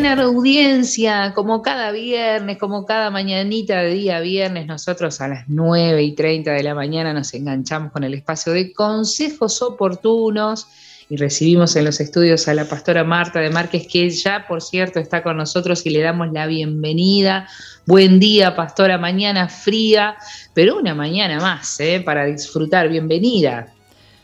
La 0.00 0.14
audiencia, 0.22 1.34
como 1.34 1.60
cada 1.60 1.92
viernes, 1.92 2.56
como 2.56 2.86
cada 2.86 3.10
mañanita 3.10 3.82
de 3.82 3.92
día 3.92 4.20
viernes, 4.20 4.66
nosotros 4.66 5.20
a 5.20 5.28
las 5.28 5.44
9 5.48 6.02
y 6.02 6.12
30 6.14 6.50
de 6.50 6.62
la 6.62 6.74
mañana 6.74 7.12
nos 7.12 7.34
enganchamos 7.34 7.92
con 7.92 8.02
el 8.02 8.14
espacio 8.14 8.54
de 8.54 8.72
consejos 8.72 9.60
oportunos 9.60 10.66
y 11.10 11.18
recibimos 11.18 11.76
en 11.76 11.84
los 11.84 12.00
estudios 12.00 12.48
a 12.48 12.54
la 12.54 12.64
pastora 12.64 13.04
Marta 13.04 13.40
de 13.40 13.50
Márquez, 13.50 13.86
que 13.86 14.08
ya, 14.08 14.46
por 14.48 14.62
cierto, 14.62 14.98
está 14.98 15.22
con 15.22 15.36
nosotros 15.36 15.84
y 15.84 15.90
le 15.90 16.00
damos 16.00 16.32
la 16.32 16.46
bienvenida. 16.46 17.46
Buen 17.86 18.18
día, 18.18 18.56
pastora, 18.56 18.96
mañana 18.96 19.50
fría, 19.50 20.16
pero 20.54 20.78
una 20.78 20.94
mañana 20.94 21.38
más 21.38 21.78
¿eh? 21.80 22.00
para 22.00 22.24
disfrutar. 22.24 22.88
Bienvenida. 22.88 23.68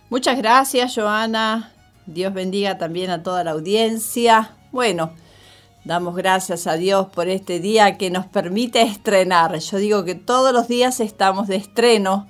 Muchas 0.08 0.38
gracias, 0.38 0.94
Joana. 0.94 1.72
Dios 2.06 2.32
bendiga 2.32 2.78
también 2.78 3.10
a 3.10 3.22
toda 3.22 3.44
la 3.44 3.50
audiencia. 3.50 4.52
Bueno, 4.72 5.12
Damos 5.84 6.16
gracias 6.16 6.66
a 6.66 6.74
Dios 6.74 7.06
por 7.06 7.28
este 7.28 7.60
día 7.60 7.96
que 7.96 8.10
nos 8.10 8.26
permite 8.26 8.82
estrenar. 8.82 9.56
Yo 9.58 9.78
digo 9.78 10.04
que 10.04 10.16
todos 10.16 10.52
los 10.52 10.68
días 10.68 11.00
estamos 11.00 11.46
de 11.46 11.56
estreno, 11.56 12.26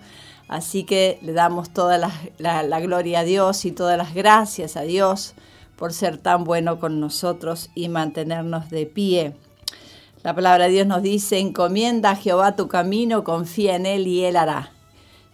así 0.49 0.85
que 0.85 1.19
le 1.23 1.33
damos 1.33 1.71
toda 1.71 1.99
la, 1.99 2.81
gloria 2.81 3.21
a 3.21 3.25
Dios 3.25 3.65
y 3.65 3.73
todas 3.73 3.97
las 3.97 4.15
gracias 4.15 4.77
a 4.77 4.83
Dios 4.83 5.35
por 5.77 5.93
ser 5.93 6.19
tan 6.19 6.45
bueno 6.45 6.79
con 6.79 7.01
nosotros 7.01 7.71
y 7.75 7.89
mantenernos 7.89 8.69
de 8.69 8.87
pie. 8.87 9.35
La 10.23 10.35
palabra 10.35 10.67
de 10.67 10.73
Dios 10.73 10.87
nos 10.87 11.03
dice, 11.03 11.39
encomienda 11.39 12.11
a 12.11 12.17
Jehová 12.17 12.55
tu 12.55 12.69
camino, 12.69 13.25
confía 13.25 13.77
en 13.77 13.87
Él 13.87 14.07
y 14.07 14.25
Él 14.25 14.37
hará. 14.37 14.73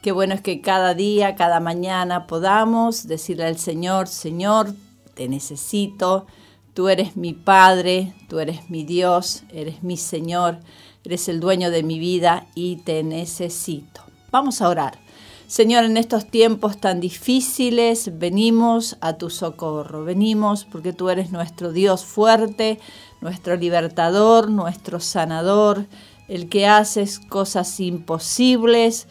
Qué 0.03 0.13
bueno 0.13 0.35
es 0.35 0.41
que 0.41 0.61
cada 0.61 0.95
día, 0.95 1.35
cada 1.35 1.61
mañana 1.61 2.27
podamos 2.27 3.09
decirle 3.09 3.45
al 3.45 3.59
Señor, 3.59 4.07
Señor, 4.07 4.73
te 5.15 5.29
necesito, 5.29 6.27
Tú 6.75 6.89
eres 6.89 7.17
mi 7.17 7.35
Padre, 7.35 8.13
tú 8.29 8.41
eres 8.41 8.69
mi 8.69 8.83
Dios, 8.83 9.45
eres 9.53 9.85
mi 9.85 9.97
Señor, 9.97 10.59
eres 11.05 11.29
el 11.29 11.39
dueño 11.39 11.71
de 11.71 11.85
mi 11.85 12.01
vida 12.01 12.47
y 12.57 12.77
te 12.77 13.05
necesito. 13.05 14.01
Vamos 14.33 14.61
a 14.61 14.69
orar. 14.69 14.99
Señor, 15.47 15.85
en 15.85 15.97
estos 15.97 16.27
tiempos 16.27 16.79
tan 16.79 16.99
difíciles 16.99 18.19
venimos 18.19 18.97
a 19.01 19.13
tu 19.13 19.31
socorro, 19.31 20.03
venimos 20.05 20.65
porque 20.65 20.93
tú 20.93 21.11
eres 21.11 21.31
nuestro 21.31 21.71
Dios 21.71 22.05
fuerte, 22.05 22.81
nuestro 23.21 23.55
libertador, 23.55 24.51
nuestro 24.51 24.99
sanador, 24.99 25.87
el 26.27 26.49
que 26.49 26.67
haces 26.67 27.21
cosas 27.21 27.79
imposibles, 27.79 29.07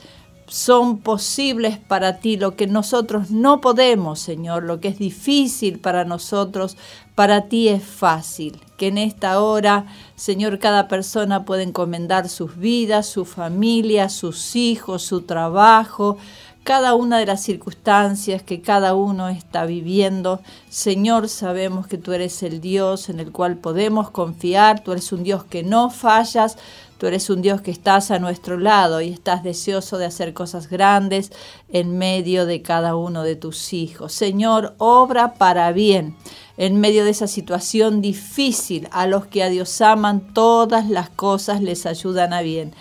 son 0.48 1.00
posibles 1.00 1.78
para 1.78 2.18
ti, 2.20 2.38
lo 2.38 2.56
que 2.56 2.68
nosotros 2.68 3.32
no 3.32 3.62
podemos, 3.62 4.20
Señor, 4.20 4.64
lo 4.64 4.80
que 4.80 4.90
es 4.90 5.00
difícil 5.00 5.80
para 5.80 6.06
nosotros, 6.06 6.78
para 7.16 7.48
ti 7.48 7.70
es 7.70 7.84
fácil. 7.84 8.60
Que 8.78 8.88
en 8.88 8.98
esta 8.98 9.42
hora, 9.42 9.86
Señor, 10.16 10.60
cada 10.60 10.88
persona 10.88 11.46
pueda 11.46 11.64
encomendar 11.64 12.30
sus 12.30 12.58
vidas, 12.58 13.08
su 13.08 13.26
familia, 13.26 14.10
sus 14.10 14.56
hijos, 14.56 15.04
su 15.04 15.22
trabajo, 15.22 16.18
cada 16.64 16.96
una 16.96 17.20
de 17.20 17.26
las 17.26 17.44
circunstancias 17.44 18.42
que 18.42 18.62
cada 18.62 18.96
uno 18.96 19.28
está 19.28 19.66
viviendo. 19.66 20.40
Señor, 20.70 21.28
sabemos 21.28 21.88
que 21.88 21.98
tú 21.98 22.14
eres 22.14 22.42
el 22.42 22.62
Dios 22.62 23.10
en 23.10 23.20
el 23.20 23.32
cual 23.32 23.58
podemos 23.58 24.10
confiar, 24.10 24.82
tú 24.82 24.94
eres 24.94 25.12
un 25.12 25.24
Dios 25.24 25.44
que 25.44 25.64
no 25.64 25.90
fallas, 25.90 26.58
Tú 27.04 27.08
eres 27.08 27.30
un 27.30 27.42
Dios 27.42 27.60
que 27.60 27.70
estás 27.70 28.12
a 28.12 28.20
nuestro 28.20 28.58
lado 28.58 29.02
y 29.02 29.10
estás 29.10 29.44
deseoso 29.44 29.98
de 29.98 30.06
hacer 30.06 30.34
cosas 30.34 30.70
grandes 30.70 31.34
en 31.68 31.98
medio 31.98 32.46
de 32.46 32.62
cada 32.62 32.96
uno 32.96 33.24
de 33.24 33.36
tus 33.36 33.74
hijos. 33.74 34.14
Señor, 34.14 34.74
obra 34.78 35.34
para 35.34 35.70
bien. 35.74 36.16
En 36.56 36.80
medio 36.80 37.04
de 37.04 37.12
esa 37.12 37.28
situación 37.28 38.00
difícil, 38.00 38.88
a 38.94 39.06
los 39.06 39.26
que 39.26 39.44
a 39.44 39.50
Dios 39.50 39.82
aman, 39.82 40.34
todas 40.34 40.90
las 40.90 41.10
cosas 41.10 41.62
les 41.62 41.86
ayudan 41.86 42.32
a 42.32 42.42
bien 42.42 42.74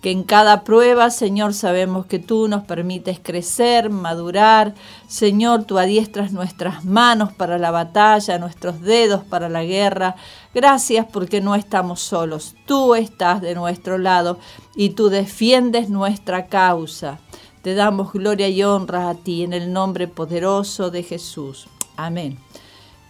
que 0.00 0.10
en 0.10 0.22
cada 0.22 0.62
prueba, 0.62 1.10
Señor, 1.10 1.54
sabemos 1.54 2.06
que 2.06 2.18
tú 2.18 2.48
nos 2.48 2.64
permites 2.64 3.18
crecer, 3.20 3.90
madurar. 3.90 4.74
Señor, 5.08 5.64
tú 5.64 5.78
adiestras 5.78 6.32
nuestras 6.32 6.84
manos 6.84 7.32
para 7.32 7.58
la 7.58 7.70
batalla, 7.70 8.38
nuestros 8.38 8.80
dedos 8.82 9.24
para 9.24 9.48
la 9.48 9.64
guerra. 9.64 10.16
Gracias 10.54 11.06
porque 11.10 11.40
no 11.40 11.54
estamos 11.54 12.00
solos. 12.00 12.54
Tú 12.66 12.94
estás 12.94 13.40
de 13.40 13.54
nuestro 13.54 13.98
lado 13.98 14.38
y 14.76 14.90
tú 14.90 15.08
defiendes 15.08 15.88
nuestra 15.88 16.46
causa. 16.46 17.18
Te 17.62 17.74
damos 17.74 18.12
gloria 18.12 18.48
y 18.48 18.62
honra 18.62 19.10
a 19.10 19.14
ti 19.14 19.42
en 19.42 19.52
el 19.52 19.72
nombre 19.72 20.06
poderoso 20.06 20.90
de 20.90 21.02
Jesús. 21.02 21.66
Amén 21.96 22.38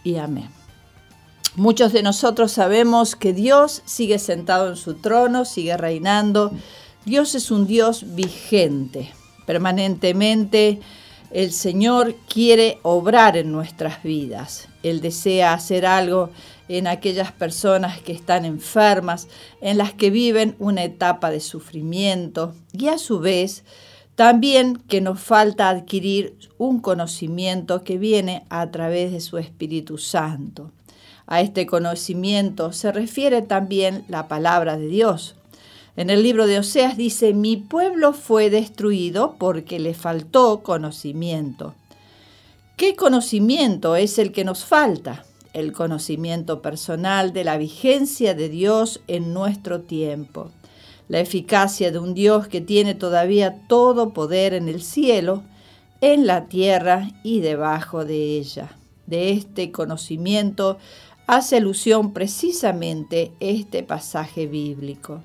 y 0.03 0.15
amén. 0.15 0.56
Muchos 1.57 1.91
de 1.91 2.03
nosotros 2.03 2.51
sabemos 2.51 3.15
que 3.15 3.33
Dios 3.33 3.81
sigue 3.85 4.19
sentado 4.19 4.69
en 4.69 4.75
su 4.75 4.93
trono, 4.93 5.43
sigue 5.43 5.75
reinando 5.75 6.51
Dios 7.03 7.33
es 7.33 7.49
un 7.49 7.65
Dios 7.65 8.13
vigente. 8.13 9.11
Permanentemente 9.47 10.81
el 11.31 11.51
Señor 11.51 12.13
quiere 12.31 12.77
obrar 12.83 13.37
en 13.37 13.51
nuestras 13.51 14.03
vidas. 14.03 14.67
Él 14.83 15.01
desea 15.01 15.53
hacer 15.53 15.87
algo 15.87 16.29
en 16.67 16.85
aquellas 16.85 17.31
personas 17.31 17.99
que 18.01 18.11
están 18.11 18.45
enfermas, 18.45 19.27
en 19.59 19.79
las 19.79 19.93
que 19.93 20.11
viven 20.11 20.55
una 20.59 20.83
etapa 20.83 21.31
de 21.31 21.39
sufrimiento 21.39 22.53
y 22.71 22.89
a 22.89 22.99
su 22.99 23.19
vez 23.19 23.63
también 24.13 24.75
que 24.75 25.01
nos 25.01 25.19
falta 25.19 25.69
adquirir 25.69 26.37
un 26.59 26.81
conocimiento 26.81 27.83
que 27.83 27.97
viene 27.97 28.45
a 28.49 28.69
través 28.69 29.11
de 29.11 29.21
su 29.21 29.39
Espíritu 29.39 29.97
Santo. 29.97 30.71
A 31.27 31.41
este 31.41 31.65
conocimiento 31.65 32.71
se 32.71 32.91
refiere 32.91 33.41
también 33.41 34.05
la 34.07 34.29
palabra 34.29 34.77
de 34.77 34.87
Dios. 34.87 35.35
En 35.97 36.09
el 36.09 36.23
libro 36.23 36.47
de 36.47 36.59
Oseas 36.59 36.95
dice, 36.95 37.33
mi 37.33 37.57
pueblo 37.57 38.13
fue 38.13 38.49
destruido 38.49 39.35
porque 39.37 39.79
le 39.79 39.93
faltó 39.93 40.63
conocimiento. 40.63 41.75
¿Qué 42.77 42.95
conocimiento 42.95 43.95
es 43.95 44.19
el 44.19 44.31
que 44.31 44.45
nos 44.45 44.63
falta? 44.63 45.25
El 45.53 45.73
conocimiento 45.73 46.61
personal 46.61 47.33
de 47.33 47.43
la 47.43 47.57
vigencia 47.57 48.35
de 48.35 48.47
Dios 48.47 49.01
en 49.07 49.33
nuestro 49.33 49.81
tiempo, 49.81 50.51
la 51.09 51.19
eficacia 51.19 51.91
de 51.91 51.97
un 51.97 52.13
Dios 52.13 52.47
que 52.47 52.61
tiene 52.61 52.93
todavía 52.93 53.65
todo 53.67 54.13
poder 54.13 54.53
en 54.53 54.69
el 54.69 54.83
cielo, 54.83 55.43
en 55.99 56.27
la 56.27 56.45
tierra 56.45 57.09
y 57.23 57.39
debajo 57.39 58.05
de 58.05 58.37
ella. 58.37 58.77
De 59.07 59.31
este 59.31 59.71
conocimiento 59.71 60.77
hace 61.27 61.57
alusión 61.57 62.13
precisamente 62.13 63.33
este 63.41 63.83
pasaje 63.83 64.47
bíblico. 64.47 65.21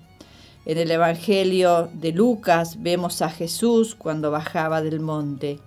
En 0.66 0.78
el 0.78 0.90
Evangelio 0.90 1.90
de 1.94 2.12
Lucas 2.12 2.82
vemos 2.82 3.22
a 3.22 3.30
Jesús 3.30 3.94
cuando 3.94 4.32
bajaba 4.32 4.82
del 4.82 4.98
monte. 4.98 5.60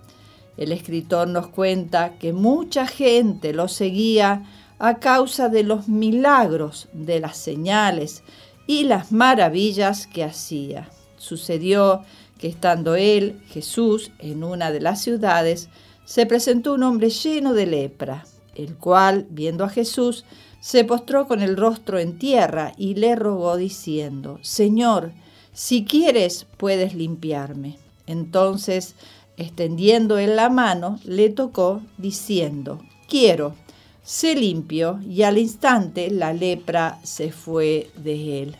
El 0.58 0.72
escritor 0.72 1.26
nos 1.28 1.48
cuenta 1.48 2.18
que 2.18 2.34
mucha 2.34 2.86
gente 2.86 3.54
lo 3.54 3.68
seguía 3.68 4.44
a 4.78 4.98
causa 4.98 5.48
de 5.48 5.62
los 5.62 5.88
milagros, 5.88 6.88
de 6.92 7.18
las 7.18 7.38
señales 7.38 8.22
y 8.66 8.84
las 8.84 9.12
maravillas 9.12 10.06
que 10.06 10.22
hacía. 10.22 10.90
Sucedió 11.16 12.02
que 12.38 12.48
estando 12.48 12.94
él, 12.94 13.40
Jesús, 13.48 14.12
en 14.18 14.44
una 14.44 14.70
de 14.70 14.80
las 14.80 15.00
ciudades, 15.00 15.70
se 16.04 16.26
presentó 16.26 16.74
un 16.74 16.82
hombre 16.82 17.08
lleno 17.08 17.54
de 17.54 17.66
lepra, 17.66 18.24
el 18.56 18.76
cual, 18.76 19.26
viendo 19.30 19.64
a 19.64 19.68
Jesús, 19.68 20.24
se 20.60 20.84
postró 20.84 21.28
con 21.28 21.42
el 21.42 21.56
rostro 21.56 21.98
en 21.98 22.18
tierra 22.18 22.72
y 22.76 22.94
le 22.94 23.14
rogó 23.14 23.56
diciendo, 23.56 24.38
Señor, 24.42 25.12
si 25.52 25.84
quieres 25.84 26.46
puedes 26.56 26.94
limpiarme. 26.94 27.78
Entonces, 28.06 28.94
extendiendo 29.36 30.18
él 30.18 30.36
la 30.36 30.48
mano, 30.48 30.98
le 31.04 31.30
tocó 31.30 31.82
diciendo, 31.98 32.80
quiero, 33.08 33.54
se 34.02 34.34
limpió 34.34 35.00
y 35.02 35.22
al 35.22 35.38
instante 35.38 36.10
la 36.10 36.32
lepra 36.32 36.98
se 37.02 37.32
fue 37.32 37.90
de 37.96 38.42
él. 38.42 38.56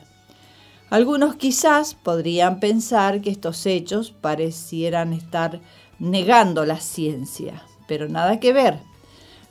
Algunos 0.90 1.37
quizás 1.37 1.94
podrían 1.94 2.60
pensar 2.60 3.20
que 3.20 3.31
estos 3.31 3.66
hechos 3.66 4.12
parecieran 4.12 5.12
estar 5.12 5.60
negando 5.99 6.64
la 6.64 6.78
ciencia, 6.78 7.62
pero 7.88 8.08
nada 8.08 8.38
que 8.38 8.52
ver. 8.52 8.78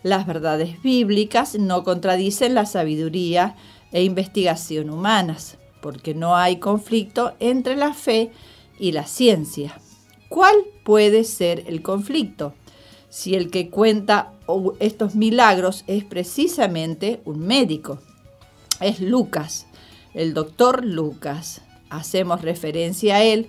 Las 0.05 0.27
verdades 0.27 0.83
bíblicas 0.83 1.57
no 1.57 1.83
contradicen 1.83 2.53
la 2.53 2.67
sabiduría 2.67 3.55
e 3.91 4.03
investigación 4.03 4.91
humanas, 4.91 5.57
porque 5.81 6.13
no 6.13 6.35
hay 6.35 6.57
conflicto 6.57 7.33
entre 7.39 7.75
la 7.75 7.91
fe 7.95 8.29
y 8.77 8.91
la 8.91 9.07
ciencia. 9.07 9.79
¿Cuál 10.29 10.57
puede 10.83 11.23
ser 11.23 11.63
el 11.65 11.81
conflicto? 11.81 12.53
Si 13.09 13.33
el 13.33 13.49
que 13.49 13.71
cuenta 13.71 14.31
estos 14.77 15.15
milagros 15.15 15.83
es 15.87 16.03
precisamente 16.03 17.19
un 17.25 17.39
médico. 17.39 17.97
Es 18.79 18.99
Lucas, 18.99 19.65
el 20.13 20.35
doctor 20.35 20.85
Lucas. 20.85 21.61
Hacemos 21.89 22.43
referencia 22.43 23.15
a 23.15 23.23
él 23.23 23.47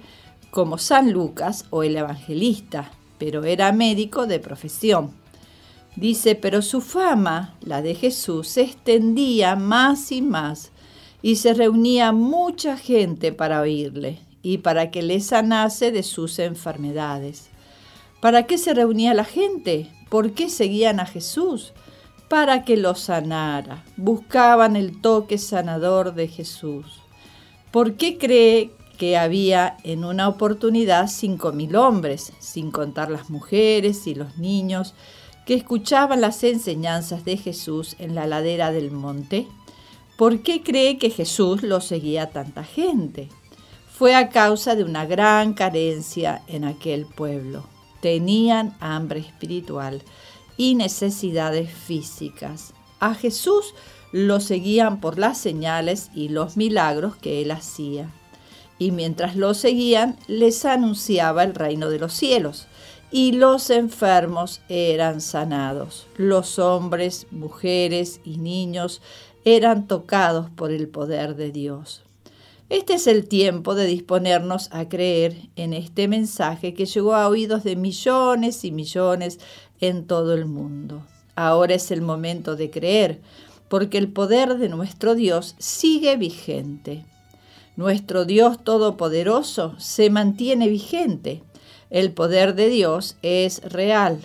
como 0.50 0.78
San 0.78 1.12
Lucas 1.12 1.66
o 1.68 1.82
el 1.82 1.98
evangelista, 1.98 2.92
pero 3.18 3.44
era 3.44 3.72
médico 3.72 4.26
de 4.26 4.40
profesión. 4.40 5.25
Dice, 5.96 6.34
pero 6.34 6.60
su 6.60 6.82
fama, 6.82 7.54
la 7.62 7.80
de 7.80 7.94
Jesús, 7.94 8.48
se 8.48 8.62
extendía 8.62 9.56
más 9.56 10.12
y 10.12 10.20
más 10.20 10.70
y 11.22 11.36
se 11.36 11.54
reunía 11.54 12.12
mucha 12.12 12.76
gente 12.76 13.32
para 13.32 13.62
oírle 13.62 14.20
y 14.42 14.58
para 14.58 14.90
que 14.90 15.02
le 15.02 15.20
sanase 15.20 15.90
de 15.90 16.02
sus 16.02 16.38
enfermedades. 16.38 17.48
¿Para 18.20 18.46
qué 18.46 18.58
se 18.58 18.74
reunía 18.74 19.14
la 19.14 19.24
gente? 19.24 19.90
¿Por 20.10 20.32
qué 20.32 20.50
seguían 20.50 21.00
a 21.00 21.06
Jesús? 21.06 21.72
Para 22.28 22.64
que 22.64 22.76
lo 22.76 22.94
sanara. 22.94 23.84
Buscaban 23.96 24.76
el 24.76 25.00
toque 25.00 25.38
sanador 25.38 26.14
de 26.14 26.28
Jesús. 26.28 27.00
¿Por 27.70 27.94
qué 27.94 28.18
cree 28.18 28.70
que 28.98 29.16
había 29.16 29.76
en 29.82 30.04
una 30.04 30.28
oportunidad 30.28 31.08
cinco 31.08 31.52
mil 31.52 31.76
hombres, 31.76 32.32
sin 32.38 32.70
contar 32.70 33.10
las 33.10 33.30
mujeres 33.30 34.06
y 34.06 34.14
los 34.14 34.38
niños, 34.38 34.94
que 35.46 35.54
escuchaban 35.54 36.20
las 36.20 36.42
enseñanzas 36.44 37.24
de 37.24 37.36
Jesús 37.36 37.94
en 37.98 38.14
la 38.14 38.26
ladera 38.26 38.72
del 38.72 38.90
monte? 38.90 39.46
¿Por 40.18 40.42
qué 40.42 40.62
cree 40.62 40.98
que 40.98 41.08
Jesús 41.08 41.62
lo 41.62 41.80
seguía 41.80 42.30
tanta 42.30 42.64
gente? 42.64 43.28
Fue 43.96 44.14
a 44.14 44.28
causa 44.28 44.74
de 44.74 44.82
una 44.82 45.06
gran 45.06 45.54
carencia 45.54 46.42
en 46.48 46.64
aquel 46.64 47.06
pueblo. 47.06 47.64
Tenían 48.00 48.76
hambre 48.80 49.20
espiritual 49.20 50.02
y 50.56 50.74
necesidades 50.74 51.70
físicas. 51.70 52.74
A 52.98 53.14
Jesús 53.14 53.72
lo 54.12 54.40
seguían 54.40 55.00
por 55.00 55.18
las 55.18 55.38
señales 55.38 56.10
y 56.14 56.28
los 56.28 56.56
milagros 56.56 57.16
que 57.16 57.40
él 57.42 57.52
hacía. 57.52 58.10
Y 58.78 58.90
mientras 58.90 59.36
lo 59.36 59.54
seguían, 59.54 60.16
les 60.26 60.64
anunciaba 60.64 61.44
el 61.44 61.54
reino 61.54 61.88
de 61.88 61.98
los 61.98 62.12
cielos 62.12 62.66
y 63.16 63.32
los 63.32 63.70
enfermos 63.70 64.60
eran 64.68 65.22
sanados. 65.22 66.06
Los 66.18 66.58
hombres, 66.58 67.26
mujeres 67.30 68.20
y 68.26 68.36
niños 68.36 69.00
eran 69.46 69.88
tocados 69.88 70.50
por 70.50 70.70
el 70.70 70.86
poder 70.88 71.34
de 71.34 71.50
Dios. 71.50 72.02
Este 72.68 72.92
es 72.92 73.06
el 73.06 73.26
tiempo 73.26 73.74
de 73.74 73.86
disponernos 73.86 74.68
a 74.70 74.90
creer 74.90 75.48
en 75.56 75.72
este 75.72 76.08
mensaje 76.08 76.74
que 76.74 76.84
llegó 76.84 77.14
a 77.14 77.26
oídos 77.26 77.64
de 77.64 77.74
millones 77.74 78.66
y 78.66 78.70
millones 78.70 79.38
en 79.80 80.06
todo 80.06 80.34
el 80.34 80.44
mundo. 80.44 81.02
Ahora 81.36 81.72
es 81.72 81.90
el 81.90 82.02
momento 82.02 82.54
de 82.54 82.68
creer, 82.68 83.22
porque 83.70 83.96
el 83.96 84.12
poder 84.12 84.58
de 84.58 84.68
nuestro 84.68 85.14
Dios 85.14 85.54
sigue 85.56 86.18
vigente. 86.18 87.06
Nuestro 87.76 88.26
Dios 88.26 88.62
Todopoderoso 88.62 89.74
se 89.78 90.10
mantiene 90.10 90.68
vigente 90.68 91.42
el 91.90 92.12
poder 92.12 92.54
de 92.54 92.68
Dios 92.68 93.16
es 93.22 93.62
real. 93.62 94.18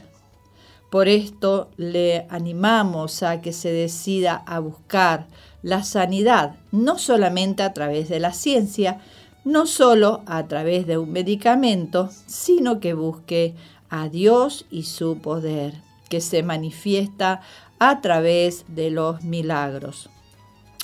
Por 0.89 1.07
esto 1.07 1.69
le 1.77 2.25
animamos 2.29 3.23
a 3.23 3.41
que 3.41 3.53
se 3.53 3.71
decida 3.71 4.43
a 4.45 4.59
buscar 4.59 5.27
la 5.61 5.83
sanidad, 5.83 6.55
no 6.71 6.97
solamente 6.97 7.63
a 7.63 7.71
través 7.71 8.09
de 8.09 8.19
la 8.19 8.33
ciencia, 8.33 8.99
no 9.45 9.65
solo 9.65 10.21
a 10.25 10.47
través 10.47 10.85
de 10.87 10.97
un 10.97 11.11
medicamento, 11.11 12.09
sino 12.27 12.79
que 12.79 12.93
busque 12.93 13.55
a 13.89 14.09
Dios 14.09 14.65
y 14.69 14.83
su 14.83 15.19
poder, 15.19 15.75
que 16.09 16.21
se 16.21 16.43
manifiesta 16.43 17.41
a 17.79 18.01
través 18.01 18.65
de 18.67 18.91
los 18.91 19.23
milagros. 19.23 20.09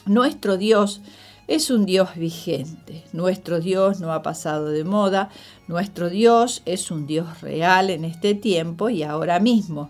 Nuestro 0.06 0.58
Dios 0.58 1.02
es 1.48 1.72
un 1.72 1.86
Dios 1.86 2.16
vigente. 2.16 3.04
Nuestro 3.14 3.60
Dios 3.60 4.00
no 4.00 4.12
ha 4.12 4.22
pasado 4.22 4.70
de 4.70 4.84
moda. 4.84 5.30
Nuestro 5.68 6.10
Dios 6.10 6.62
es 6.66 6.92
un 6.92 7.08
Dios 7.08 7.42
real 7.42 7.90
en 7.90 8.04
este 8.06 8.36
tiempo 8.36 8.90
y 8.90 9.04
ahora 9.04 9.40
mismo. 9.40 9.90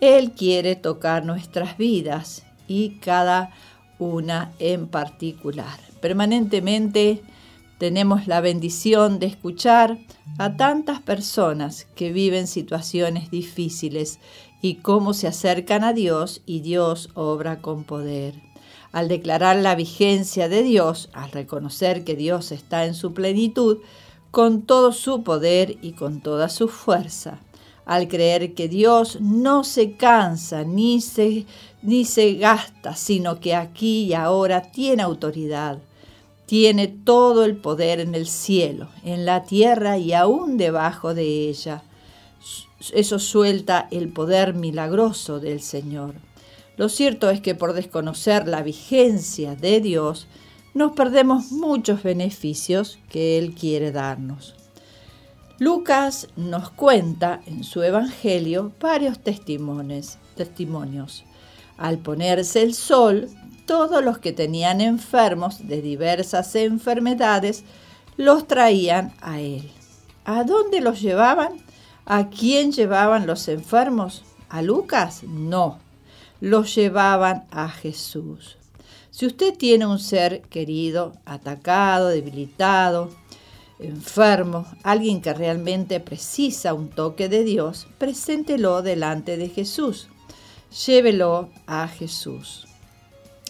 Él 0.00 0.32
quiere 0.32 0.76
tocar 0.76 1.24
nuestras 1.24 1.78
vidas 1.78 2.44
y 2.68 2.90
cada 3.00 3.50
una 3.98 4.52
en 4.58 4.86
particular. 4.86 5.80
Permanentemente 6.00 7.22
tenemos 7.78 8.26
la 8.26 8.40
bendición 8.40 9.18
de 9.18 9.26
escuchar 9.26 9.98
a 10.38 10.56
tantas 10.56 11.00
personas 11.00 11.86
que 11.94 12.12
viven 12.12 12.46
situaciones 12.46 13.30
difíciles 13.30 14.20
y 14.60 14.76
cómo 14.76 15.14
se 15.14 15.26
acercan 15.26 15.84
a 15.84 15.92
Dios 15.92 16.42
y 16.44 16.60
Dios 16.60 17.10
obra 17.14 17.60
con 17.60 17.84
poder 17.84 18.34
al 18.92 19.08
declarar 19.08 19.56
la 19.56 19.74
vigencia 19.74 20.48
de 20.48 20.62
Dios, 20.62 21.10
al 21.12 21.30
reconocer 21.30 22.04
que 22.04 22.16
Dios 22.16 22.52
está 22.52 22.86
en 22.86 22.94
su 22.94 23.12
plenitud, 23.12 23.78
con 24.30 24.62
todo 24.62 24.92
su 24.92 25.22
poder 25.22 25.78
y 25.82 25.92
con 25.92 26.20
toda 26.20 26.48
su 26.48 26.68
fuerza, 26.68 27.40
al 27.84 28.08
creer 28.08 28.54
que 28.54 28.68
Dios 28.68 29.20
no 29.20 29.64
se 29.64 29.96
cansa 29.96 30.64
ni 30.64 31.00
se, 31.00 31.46
ni 31.82 32.04
se 32.04 32.34
gasta, 32.34 32.94
sino 32.94 33.40
que 33.40 33.54
aquí 33.54 34.04
y 34.04 34.14
ahora 34.14 34.62
tiene 34.62 35.02
autoridad, 35.02 35.78
tiene 36.46 36.88
todo 36.88 37.44
el 37.44 37.56
poder 37.56 38.00
en 38.00 38.14
el 38.14 38.26
cielo, 38.26 38.88
en 39.04 39.24
la 39.24 39.44
tierra 39.44 39.98
y 39.98 40.12
aún 40.12 40.56
debajo 40.56 41.14
de 41.14 41.48
ella. 41.48 41.82
Eso 42.92 43.18
suelta 43.18 43.88
el 43.90 44.08
poder 44.12 44.54
milagroso 44.54 45.40
del 45.40 45.60
Señor. 45.60 46.14
Lo 46.78 46.88
cierto 46.88 47.28
es 47.28 47.40
que 47.40 47.56
por 47.56 47.72
desconocer 47.72 48.46
la 48.46 48.62
vigencia 48.62 49.56
de 49.56 49.80
Dios, 49.80 50.28
nos 50.74 50.92
perdemos 50.92 51.50
muchos 51.50 52.04
beneficios 52.04 53.00
que 53.10 53.36
Él 53.36 53.56
quiere 53.56 53.90
darnos. 53.90 54.54
Lucas 55.58 56.28
nos 56.36 56.70
cuenta 56.70 57.40
en 57.46 57.64
su 57.64 57.82
Evangelio 57.82 58.70
varios 58.80 59.18
testimonios. 59.18 60.18
testimonios. 60.36 61.24
Al 61.78 61.98
ponerse 61.98 62.62
el 62.62 62.74
sol, 62.74 63.28
todos 63.66 64.04
los 64.04 64.18
que 64.18 64.32
tenían 64.32 64.80
enfermos 64.80 65.66
de 65.66 65.82
diversas 65.82 66.54
enfermedades 66.54 67.64
los 68.16 68.46
traían 68.46 69.12
a 69.20 69.40
Él. 69.40 69.68
¿A 70.24 70.44
dónde 70.44 70.80
los 70.80 71.02
llevaban? 71.02 71.54
¿A 72.06 72.28
quién 72.28 72.70
llevaban 72.70 73.26
los 73.26 73.48
enfermos? 73.48 74.22
¿A 74.48 74.62
Lucas? 74.62 75.24
No 75.24 75.87
los 76.40 76.74
llevaban 76.74 77.46
a 77.50 77.68
Jesús. 77.68 78.56
Si 79.10 79.26
usted 79.26 79.56
tiene 79.56 79.86
un 79.86 79.98
ser 79.98 80.42
querido, 80.42 81.14
atacado, 81.24 82.08
debilitado, 82.08 83.10
enfermo, 83.80 84.66
alguien 84.82 85.20
que 85.20 85.34
realmente 85.34 85.98
precisa 86.00 86.74
un 86.74 86.88
toque 86.88 87.28
de 87.28 87.44
Dios, 87.44 87.86
preséntelo 87.98 88.82
delante 88.82 89.36
de 89.36 89.48
Jesús. 89.48 90.08
Llévelo 90.86 91.48
a 91.66 91.88
Jesús. 91.88 92.66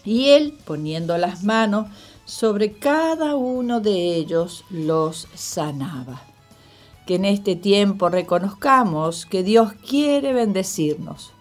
Y 0.05 0.31
él, 0.31 0.57
poniendo 0.65 1.19
las 1.19 1.45
manos 1.45 1.89
sobre 2.25 2.73
cada 2.73 3.37
uno 3.37 3.81
de 3.81 4.15
ellos, 4.15 4.65
los 4.71 5.29
sanaba. 5.35 6.23
Que 7.07 7.17
en 7.17 7.25
este 7.25 7.57
tiempo 7.57 8.09
reconozcamos 8.09 9.27
que 9.27 9.43
Dios 9.43 9.73
quiere 9.73 10.33
bendecirnos 10.33 11.33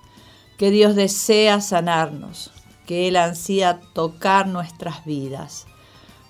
que 0.57 0.71
Dios 0.71 0.95
desea 0.95 1.61
sanarnos, 1.61 2.51
que 2.85 3.07
Él 3.07 3.15
ansía 3.15 3.79
tocar 3.93 4.47
nuestras 4.47 5.05
vidas, 5.05 5.67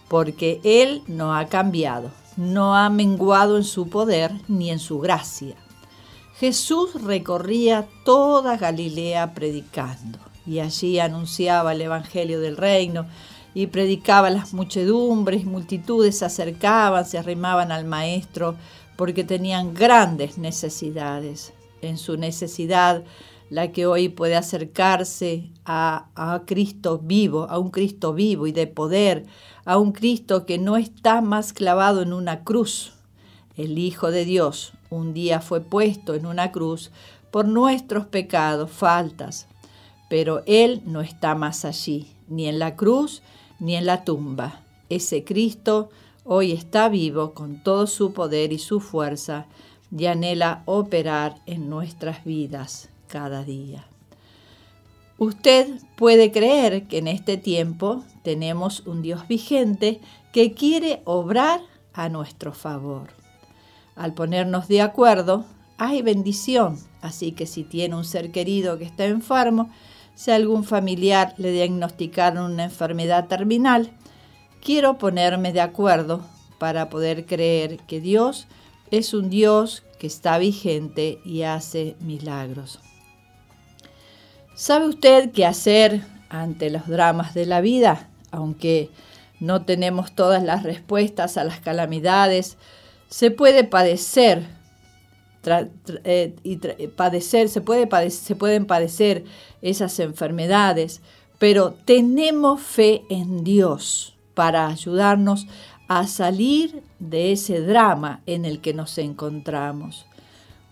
porque 0.08 0.60
Él 0.64 1.02
no 1.08 1.36
ha 1.36 1.46
cambiado, 1.48 2.12
no 2.36 2.76
ha 2.76 2.90
menguado 2.90 3.58
en 3.58 3.64
su 3.64 3.90
poder 3.90 4.32
ni 4.48 4.70
en 4.70 4.80
su 4.80 5.00
gracia. 5.00 5.56
Jesús 6.40 7.02
recorría 7.02 7.88
toda 8.04 8.58
Galilea 8.58 9.34
predicando 9.34 10.20
y 10.46 10.60
allí 10.60 11.00
anunciaba 11.00 11.74
el 11.74 11.82
Evangelio 11.82 12.40
del 12.40 12.58
Reino 12.58 13.08
y 13.54 13.68
predicaba 13.68 14.30
las 14.30 14.54
muchedumbres, 14.54 15.46
multitudes 15.46 16.20
se 16.20 16.26
acercaban, 16.26 17.06
se 17.06 17.18
arrimaban 17.18 17.72
al 17.72 17.86
Maestro 17.86 18.56
porque 18.96 19.24
tenían 19.24 19.74
grandes 19.74 20.38
necesidades. 20.38 21.54
En 21.82 21.98
su 21.98 22.18
necesidad 22.18 23.04
la 23.50 23.72
que 23.72 23.86
hoy 23.86 24.10
puede 24.10 24.36
acercarse 24.36 25.52
a, 25.66 26.10
a, 26.16 26.44
Cristo 26.46 27.00
vivo, 27.00 27.48
a 27.50 27.60
un 27.60 27.70
Cristo 27.70 28.14
vivo 28.14 28.48
y 28.48 28.52
de 28.52 28.68
poder, 28.68 29.26
a 29.66 29.78
un 29.78 29.92
Cristo 29.92 30.46
que 30.46 30.58
no 30.58 30.78
está 30.78 31.22
más 31.22 31.54
clavado 31.54 32.02
en 32.02 32.14
una 32.14 32.44
cruz. 32.44 32.94
El 33.56 33.78
Hijo 33.80 34.12
de 34.12 34.26
Dios 34.26 34.74
un 34.90 35.14
día 35.14 35.42
fue 35.42 35.62
puesto 35.62 36.14
en 36.14 36.26
una 36.26 36.52
cruz 36.52 36.92
por 37.32 37.48
nuestros 37.48 38.06
pecados, 38.06 38.72
faltas, 38.72 39.48
pero 40.10 40.44
Él 40.46 40.82
no 40.86 41.02
está 41.02 41.36
más 41.36 41.66
allí, 41.66 42.08
ni 42.28 42.48
en 42.48 42.60
la 42.60 42.76
cruz, 42.76 43.22
ni 43.60 43.76
en 43.76 43.86
la 43.86 44.04
tumba. 44.04 44.62
Ese 44.90 45.24
Cristo 45.24 45.90
hoy 46.24 46.52
está 46.52 46.88
vivo 46.90 47.34
con 47.34 47.62
todo 47.64 47.88
su 47.88 48.14
poder 48.14 48.54
y 48.54 48.60
su 48.60 48.80
fuerza 48.80 49.48
y 49.96 50.06
anhela 50.06 50.64
operar 50.66 51.36
en 51.46 51.70
nuestras 51.70 52.24
vidas 52.24 52.90
cada 53.08 53.44
día. 53.44 53.88
Usted 55.18 55.68
puede 55.96 56.32
creer 56.32 56.88
que 56.88 57.00
en 57.00 57.08
este 57.08 57.38
tiempo 57.38 58.04
tenemos 58.24 58.86
un 58.86 59.02
Dios 59.02 59.28
vigente 59.28 60.00
que 60.32 60.54
quiere 60.54 61.02
obrar 61.06 61.62
a 61.94 62.10
nuestro 62.10 62.54
favor. 62.54 63.10
Al 63.96 64.14
ponernos 64.14 64.68
de 64.68 64.82
acuerdo, 64.82 65.46
hay 65.80 66.04
bendición, 66.04 66.78
así 67.02 67.32
que 67.32 67.48
si 67.48 67.64
tiene 67.64 67.96
un 67.96 68.06
ser 68.06 68.32
querido 68.32 68.78
que 68.78 68.86
está 68.86 69.06
enfermo, 69.06 69.72
si 70.14 70.30
algún 70.30 70.64
familiar 70.64 71.34
le 71.38 71.52
diagnosticaron 71.52 72.52
una 72.52 72.66
enfermedad 72.66 73.28
terminal, 73.28 73.92
quiero 74.62 75.00
ponerme 75.00 75.52
de 75.52 75.62
acuerdo 75.62 76.22
para 76.60 76.90
poder 76.90 77.26
creer 77.26 77.78
que 77.88 78.02
Dios 78.02 78.48
es 78.92 79.14
un 79.14 79.30
Dios 79.30 79.84
que 80.00 80.08
está 80.08 80.38
vigente 80.38 81.20
y 81.26 81.42
hace 81.42 81.96
milagros. 82.00 82.80
¿Sabe 84.58 84.88
usted 84.88 85.34
qué 85.34 85.46
hacer 85.46 86.02
ante 86.30 86.72
los 86.72 86.88
dramas 86.88 87.36
de 87.36 87.46
la 87.46 87.62
vida? 87.62 88.10
Aunque 88.32 88.90
no 89.40 89.66
tenemos 89.66 90.14
todas 90.14 90.42
las 90.42 90.64
respuestas 90.64 91.38
a 91.38 91.44
las 91.44 91.60
calamidades, 91.60 92.58
se 93.08 93.30
puede 93.30 93.66
padecer 93.66 94.48
eh, 96.04 96.36
y 96.42 96.58
padecer, 96.88 97.50
se, 97.50 97.62
puede 97.62 98.10
se 98.10 98.36
pueden 98.36 98.66
padecer 98.66 99.26
esas 99.62 100.00
enfermedades, 100.00 101.02
pero 101.38 101.76
tenemos 101.86 102.60
fe 102.60 103.04
en 103.12 103.44
Dios 103.44 104.18
para 104.34 104.70
ayudarnos 104.70 105.46
a 105.88 106.08
salir 106.08 106.82
de 106.98 107.32
ese 107.32 107.62
drama 107.62 108.22
en 108.26 108.44
el 108.44 108.60
que 108.60 108.74
nos 108.74 108.98
encontramos. 108.98 110.08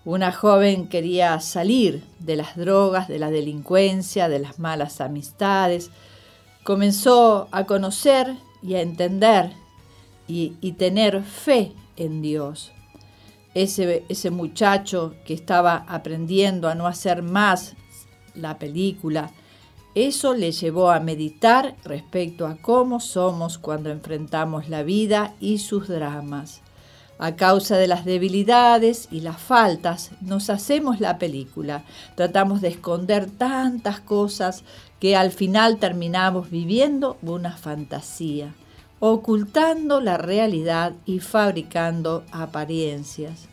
Una 0.06 0.32
joven 0.32 0.88
quería 0.88 1.40
salir 1.40 2.04
de 2.20 2.36
las 2.36 2.56
drogas, 2.56 3.08
de 3.08 3.18
la 3.18 3.32
delincuencia, 3.32 4.30
de 4.30 4.38
las 4.38 4.60
malas 4.60 5.02
amistades. 5.02 5.90
Comenzó 6.64 7.48
a 7.52 7.66
conocer 7.66 8.36
y 8.62 8.76
a 8.76 8.82
entender 8.82 9.52
y, 10.28 10.52
tener 10.74 11.24
fe 11.24 11.72
en 11.98 12.22
Dios 12.22 12.72
ese, 13.56 14.06
ese 14.10 14.30
muchacho 14.30 15.16
que 15.26 15.34
estaba 15.34 15.86
aprendiendo 15.88 16.68
a 16.68 16.76
no 16.76 16.86
hacer 16.86 17.24
más 17.24 17.74
la 18.36 18.60
película, 18.60 19.32
eso 19.96 20.34
le 20.34 20.52
llevó 20.52 20.92
a 20.92 21.00
meditar 21.00 21.76
respecto 21.86 22.46
a 22.48 22.58
cómo 22.58 23.00
somos 23.00 23.58
cuando 23.58 23.90
enfrentamos 23.90 24.68
la 24.68 24.84
vida 24.84 25.34
y 25.40 25.60
sus 25.60 25.88
dramas. 25.88 26.65
A 27.18 27.36
causa 27.36 27.78
de 27.78 27.88
las 27.88 28.06
debilidades 28.06 29.08
y 29.12 29.22
las 29.22 29.38
faltas, 29.38 30.12
nos 30.22 30.50
hacemos 30.50 31.00
la 31.00 31.18
película. 31.18 31.84
Tratamos 32.16 32.62
de 32.62 32.68
esconder 32.70 33.30
tantas 33.30 34.00
cosas 34.02 34.64
que 35.00 35.16
al 35.16 35.32
final 35.32 35.78
terminamos 35.78 36.50
viviendo 36.50 37.18
una 37.22 37.56
fantasía 37.56 38.54
ocultando 39.00 40.02
la 40.02 40.18
realidad 40.18 40.94
y 41.06 41.20
fabricando 41.20 42.24
apariencias. 42.32 43.48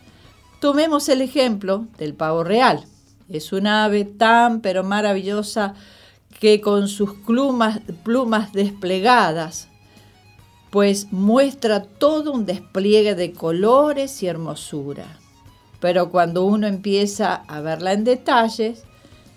Tomemos 0.60 1.08
el 1.08 1.20
ejemplo 1.20 1.86
del 1.98 2.14
pavo 2.14 2.44
real. 2.44 2.84
Es 3.28 3.52
un 3.52 3.66
ave 3.66 4.04
tan 4.04 4.60
pero 4.60 4.84
maravillosa 4.84 5.74
que 6.40 6.60
con 6.60 6.88
sus 6.88 7.14
plumas, 7.14 7.80
plumas 8.04 8.52
desplegadas, 8.52 9.68
pues 10.72 11.12
muestra 11.12 11.82
todo 11.82 12.32
un 12.32 12.46
despliegue 12.46 13.14
de 13.14 13.34
colores 13.34 14.22
y 14.22 14.26
hermosura. 14.26 15.18
Pero 15.80 16.10
cuando 16.10 16.46
uno 16.46 16.66
empieza 16.66 17.34
a 17.46 17.60
verla 17.60 17.92
en 17.92 18.04
detalles, 18.04 18.84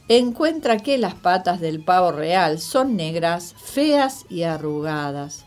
encuentra 0.08 0.77
que 0.77 0.98
las 0.98 1.13
patas 1.13 1.60
del 1.60 1.84
pavo 1.84 2.13
real 2.13 2.60
son 2.60 2.96
negras, 2.96 3.54
feas 3.58 4.25
y 4.30 4.44
arrugadas. 4.44 5.44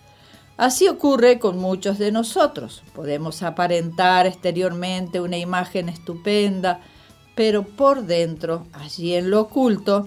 Así 0.58 0.88
ocurre 0.88 1.38
con 1.38 1.56
muchos 1.56 1.96
de 1.96 2.12
nosotros. 2.12 2.82
Podemos 2.94 3.42
aparentar 3.42 4.26
exteriormente 4.26 5.22
una 5.22 5.38
imagen 5.38 5.88
estupenda, 5.88 6.80
pero 7.34 7.62
por 7.62 8.04
dentro, 8.04 8.66
allí 8.74 9.14
en 9.14 9.30
lo 9.30 9.40
oculto, 9.40 10.06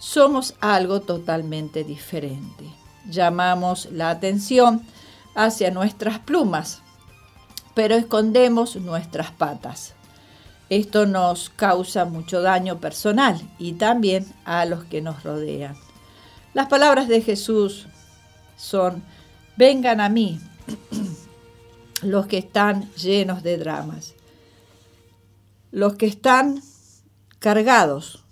somos 0.00 0.56
algo 0.60 1.02
totalmente 1.02 1.84
diferente. 1.84 2.64
Llamamos 3.08 3.88
la 3.92 4.10
atención 4.10 4.82
hacia 5.34 5.70
nuestras 5.70 6.18
plumas, 6.18 6.82
pero 7.74 7.94
escondemos 7.94 8.76
nuestras 8.76 9.30
patas. 9.30 9.94
Esto 10.68 11.06
nos 11.06 11.50
causa 11.50 12.04
mucho 12.04 12.42
daño 12.42 12.78
personal 12.78 13.40
y 13.58 13.72
también 13.72 14.26
a 14.44 14.64
los 14.66 14.84
que 14.84 15.02
nos 15.02 15.22
rodean. 15.24 15.76
Las 16.54 16.68
palabras 16.68 17.08
de 17.08 17.22
Jesús 17.22 17.86
son 18.56 19.02
Vengan 19.56 20.00
a 20.00 20.08
mí 20.08 20.40
los 22.02 22.26
que 22.26 22.38
están 22.38 22.90
llenos 22.94 23.42
de 23.42 23.58
dramas, 23.58 24.14
los 25.70 25.96
que 25.96 26.06
están 26.06 26.62
cargados, 27.40 28.24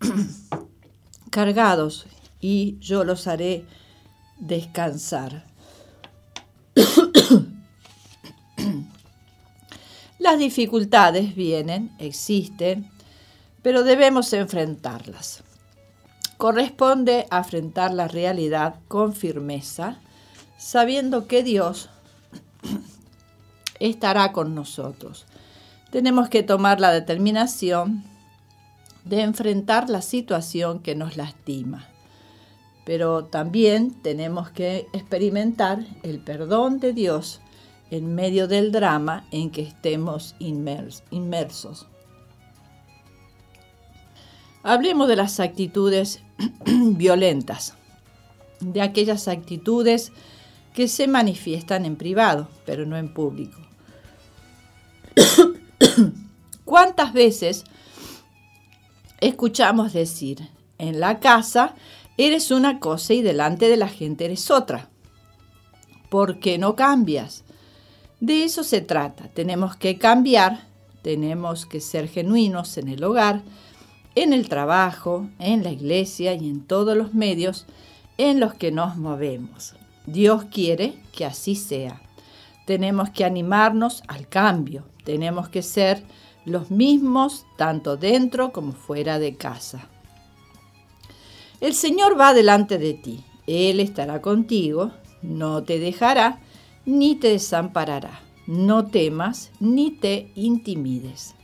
cargados, 1.30 2.06
y 2.40 2.78
yo 2.80 3.04
los 3.04 3.26
haré 3.26 3.64
descansar. 4.38 5.46
Las 10.18 10.38
dificultades 10.38 11.34
vienen, 11.34 11.92
existen, 11.98 12.90
pero 13.62 13.84
debemos 13.84 14.32
enfrentarlas 14.32 15.44
corresponde 16.38 17.26
afrontar 17.30 17.92
la 17.92 18.08
realidad 18.08 18.76
con 18.86 19.12
firmeza, 19.12 19.98
sabiendo 20.56 21.26
que 21.26 21.42
Dios 21.42 21.90
estará 23.80 24.32
con 24.32 24.54
nosotros. 24.54 25.26
Tenemos 25.90 26.28
que 26.28 26.44
tomar 26.44 26.80
la 26.80 26.92
determinación 26.92 28.04
de 29.04 29.22
enfrentar 29.22 29.90
la 29.90 30.00
situación 30.00 30.78
que 30.78 30.94
nos 30.94 31.16
lastima, 31.16 31.88
pero 32.88 33.26
también 33.26 34.00
tenemos 34.00 34.48
que 34.48 34.86
experimentar 34.94 35.84
el 36.02 36.20
perdón 36.20 36.80
de 36.80 36.94
Dios 36.94 37.42
en 37.90 38.14
medio 38.14 38.48
del 38.48 38.72
drama 38.72 39.26
en 39.30 39.50
que 39.50 39.60
estemos 39.60 40.34
inmersos. 40.38 41.86
Hablemos 44.62 45.06
de 45.06 45.16
las 45.16 45.38
actitudes 45.38 46.22
violentas, 46.64 47.74
de 48.60 48.80
aquellas 48.80 49.28
actitudes 49.28 50.10
que 50.72 50.88
se 50.88 51.08
manifiestan 51.08 51.84
en 51.84 51.96
privado, 51.96 52.48
pero 52.64 52.86
no 52.86 52.96
en 52.96 53.12
público. 53.12 53.60
¿Cuántas 56.64 57.12
veces 57.12 57.64
escuchamos 59.20 59.92
decir, 59.92 60.48
en 60.78 61.00
la 61.00 61.18
casa 61.18 61.74
eres 62.18 62.50
una 62.50 62.80
cosa 62.80 63.14
y 63.14 63.22
delante 63.22 63.68
de 63.68 63.76
la 63.76 63.88
gente 63.88 64.26
eres 64.26 64.50
otra? 64.50 64.90
¿Por 66.10 66.40
qué 66.40 66.58
no 66.58 66.76
cambias? 66.76 67.44
De 68.20 68.42
eso 68.44 68.64
se 68.64 68.80
trata. 68.80 69.28
Tenemos 69.28 69.76
que 69.76 69.98
cambiar, 69.98 70.66
tenemos 71.02 71.64
que 71.64 71.80
ser 71.80 72.08
genuinos 72.08 72.76
en 72.76 72.88
el 72.88 73.04
hogar, 73.04 73.42
en 74.14 74.32
el 74.32 74.48
trabajo, 74.48 75.28
en 75.38 75.62
la 75.62 75.70
iglesia 75.70 76.34
y 76.34 76.50
en 76.50 76.66
todos 76.66 76.96
los 76.96 77.14
medios 77.14 77.66
en 78.18 78.40
los 78.40 78.54
que 78.54 78.72
nos 78.72 78.96
movemos. 78.96 79.74
Dios 80.06 80.44
quiere 80.46 80.98
que 81.16 81.24
así 81.24 81.54
sea. 81.54 82.02
Tenemos 82.66 83.10
que 83.10 83.24
animarnos 83.24 84.02
al 84.08 84.28
cambio, 84.28 84.84
tenemos 85.04 85.48
que 85.48 85.62
ser 85.62 86.02
los 86.44 86.70
mismos 86.70 87.46
tanto 87.56 87.96
dentro 87.96 88.52
como 88.52 88.72
fuera 88.72 89.18
de 89.18 89.36
casa. 89.36 89.88
El 91.60 91.74
Señor 91.74 92.18
va 92.18 92.34
delante 92.34 92.78
de 92.78 92.94
ti, 92.94 93.24
Él 93.46 93.80
estará 93.80 94.22
contigo, 94.22 94.92
no 95.22 95.64
te 95.64 95.78
dejará 95.78 96.40
ni 96.84 97.16
te 97.16 97.28
desamparará. 97.28 98.20
No 98.46 98.86
temas 98.86 99.50
ni 99.60 99.90
te 99.90 100.30
intimides. 100.34 101.34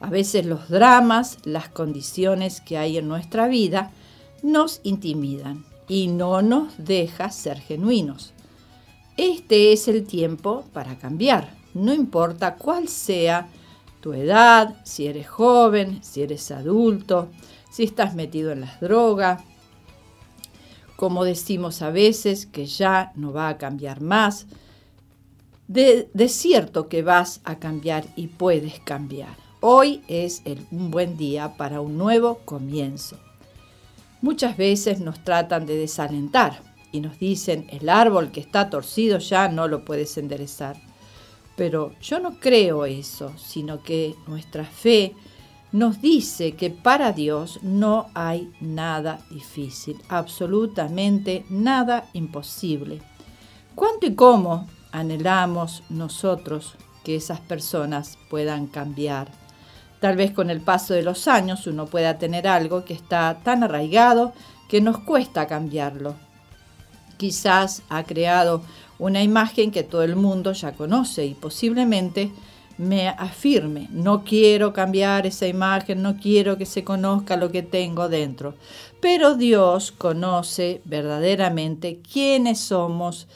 A 0.00 0.08
veces 0.08 0.46
los 0.46 0.70
dramas, 0.70 1.38
las 1.44 1.68
condiciones 1.68 2.62
que 2.62 2.78
hay 2.78 2.96
en 2.96 3.06
nuestra 3.06 3.48
vida 3.48 3.90
nos 4.42 4.80
intimidan 4.82 5.66
y 5.88 6.06
no 6.06 6.40
nos 6.40 6.72
deja 6.78 7.30
ser 7.30 7.60
genuinos. 7.60 8.32
Este 9.18 9.74
es 9.74 9.88
el 9.88 10.06
tiempo 10.06 10.64
para 10.72 10.96
cambiar, 10.96 11.54
no 11.74 11.92
importa 11.92 12.54
cuál 12.54 12.88
sea 12.88 13.48
tu 14.00 14.14
edad, 14.14 14.74
si 14.84 15.06
eres 15.06 15.28
joven, 15.28 16.02
si 16.02 16.22
eres 16.22 16.50
adulto, 16.50 17.28
si 17.72 17.84
estás 17.84 18.14
metido 18.14 18.52
en 18.52 18.60
las 18.60 18.80
drogas, 18.80 19.42
como 20.94 21.24
decimos 21.24 21.80
a 21.80 21.90
veces, 21.90 22.44
que 22.44 22.66
ya 22.66 23.12
no 23.16 23.32
va 23.32 23.48
a 23.48 23.58
cambiar 23.58 24.02
más. 24.02 24.46
De, 25.66 26.06
cierto 26.28 26.88
que 26.88 27.02
vas 27.02 27.40
a 27.44 27.58
cambiar 27.58 28.04
y 28.14 28.26
puedes 28.26 28.78
cambiar. 28.80 29.34
Hoy 29.60 30.02
es 30.06 30.42
un 30.70 30.90
buen 30.90 31.16
día 31.16 31.56
para 31.56 31.80
un 31.80 31.96
nuevo 31.96 32.40
comienzo. 32.44 33.18
Muchas 34.20 34.58
veces 34.58 35.00
nos 35.00 35.24
tratan 35.24 35.64
de 35.64 35.76
desalentar 35.76 36.60
y 36.92 37.00
nos 37.00 37.18
dicen 37.18 37.66
el 37.70 37.88
árbol 37.88 38.32
que 38.32 38.40
está 38.40 38.68
torcido 38.68 39.18
ya 39.18 39.48
no 39.48 39.66
lo 39.66 39.86
puedes 39.86 40.18
enderezar. 40.18 40.76
Pero 41.56 41.94
yo 42.02 42.20
no 42.20 42.38
creo 42.38 42.84
eso, 42.84 43.32
sino 43.38 43.82
que 43.82 44.14
nuestra 44.26 44.64
fe 44.64 45.14
nos 45.72 46.02
dice 46.02 46.52
que 46.52 46.68
para 46.70 47.12
Dios 47.12 47.58
no 47.62 48.08
hay 48.14 48.52
nada 48.60 49.20
difícil, 49.30 50.00
absolutamente 50.08 51.46
nada 51.48 52.04
imposible. 52.12 53.00
¿Cuánto 53.74 54.06
y 54.06 54.14
cómo 54.14 54.68
anhelamos 54.92 55.82
nosotros 55.88 56.74
que 57.04 57.16
esas 57.16 57.40
personas 57.40 58.18
puedan 58.28 58.66
cambiar? 58.66 59.28
Tal 59.98 60.16
vez 60.16 60.32
con 60.32 60.50
el 60.50 60.60
paso 60.60 60.92
de 60.92 61.02
los 61.02 61.26
años 61.26 61.66
uno 61.66 61.86
pueda 61.86 62.18
tener 62.18 62.46
algo 62.46 62.84
que 62.84 62.92
está 62.92 63.40
tan 63.42 63.62
arraigado 63.62 64.34
que 64.68 64.82
nos 64.82 64.98
cuesta 64.98 65.46
cambiarlo. 65.46 66.14
Quizás 67.16 67.82
ha 67.88 68.02
creado 68.02 68.62
una 68.98 69.22
imagen 69.22 69.70
que 69.70 69.84
todo 69.84 70.02
el 70.02 70.16
mundo 70.16 70.52
ya 70.52 70.72
conoce 70.72 71.24
y 71.24 71.34
posiblemente 71.34 72.30
me 72.78 73.08
afirme, 73.08 73.88
no 73.90 74.24
quiero 74.24 74.72
cambiar 74.72 75.26
esa 75.26 75.46
imagen, 75.46 76.02
no 76.02 76.16
quiero 76.16 76.58
que 76.58 76.66
se 76.66 76.84
conozca 76.84 77.36
lo 77.36 77.50
que 77.50 77.62
tengo 77.62 78.08
dentro. 78.08 78.54
Pero 79.00 79.34
Dios 79.34 79.92
conoce 79.92 80.80
verdaderamente 80.84 82.00
quiénes 82.00 82.60
somos 82.60 83.28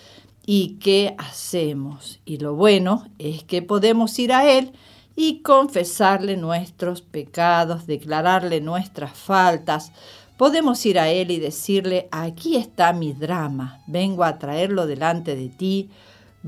y 0.47 0.79
qué 0.81 1.15
hacemos. 1.19 2.21
Y 2.25 2.39
lo 2.39 2.55
bueno 2.55 3.09
es 3.19 3.43
que 3.43 3.63
podemos 3.63 4.19
ir 4.19 4.33
a 4.33 4.51
Él 4.51 4.73
y 5.17 5.43
confesarle 5.43 6.37
nuestros 6.37 7.03
pecados, 7.03 7.87
declararle 7.87 8.61
nuestras 8.61 9.13
faltas. 9.13 9.93
Podemos 10.37 10.85
ir 10.87 10.99
a 10.99 11.09
Él 11.09 11.31
y 11.31 11.39
decirle, 11.39 12.09
aquí 12.11 12.57
está 12.57 12.93
mi 12.93 13.13
drama, 13.13 13.81
vengo 13.87 14.23
a 14.25 14.39
traerlo 14.39 14.87
delante 14.87 15.35
de 15.35 15.49
ti 15.49 15.91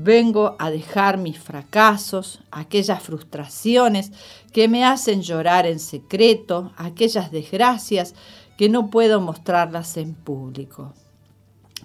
Vengo 0.01 0.55
a 0.59 0.71
dejar 0.71 1.17
mis 1.17 1.37
fracasos, 1.37 2.39
aquellas 2.51 3.03
frustraciones 3.03 4.13
que 4.53 4.69
me 4.69 4.85
hacen 4.85 5.21
llorar 5.21 5.65
en 5.65 5.77
secreto, 5.77 6.71
aquellas 6.77 7.31
desgracias 7.31 8.15
que 8.57 8.69
no 8.69 8.89
puedo 8.89 9.19
mostrarlas 9.19 9.97
en 9.97 10.13
público. 10.13 10.93